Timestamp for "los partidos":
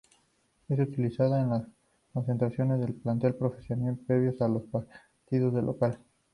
4.47-5.53